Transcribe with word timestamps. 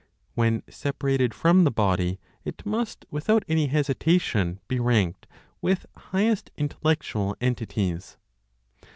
When 0.33 0.63
separated 0.67 1.31
from 1.31 1.63
the 1.63 1.69
body, 1.69 2.19
it 2.43 2.65
must, 2.65 3.05
without 3.11 3.43
any 3.47 3.67
hesitation, 3.67 4.59
be 4.67 4.79
ranked 4.79 5.27
with 5.61 5.85
highest 5.95 6.49
intellectual 6.57 7.37
entities. 7.39 8.17